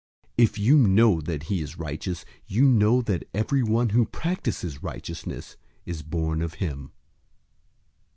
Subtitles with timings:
[0.39, 5.57] 002:029 If you know that he is righteous, you know that everyone who practices righteousness
[5.85, 6.91] is born of him.